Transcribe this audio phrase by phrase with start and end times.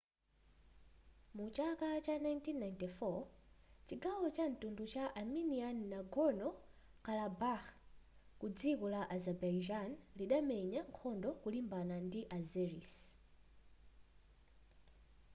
[1.35, 3.23] mu chaka cha 1994
[3.87, 7.65] chigawo cha mtundu cha armenian nagorno-karabakh
[8.39, 12.93] ku dziko la azerbaijan lidamenya nkhondo kulimbana ndi azeris